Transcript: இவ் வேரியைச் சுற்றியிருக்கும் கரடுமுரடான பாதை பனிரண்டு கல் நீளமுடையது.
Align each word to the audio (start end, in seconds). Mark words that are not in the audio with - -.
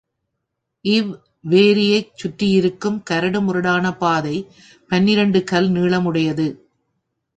இவ் 0.85 1.11
வேரியைச் 1.49 2.09
சுற்றியிருக்கும் 2.13 2.97
கரடுமுரடான 3.09 3.97
பாதை 3.97 4.35
பனிரண்டு 4.89 5.43
கல் 5.43 5.69
நீளமுடையது. 5.69 6.47